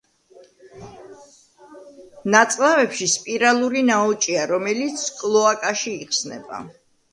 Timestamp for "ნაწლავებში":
2.37-3.09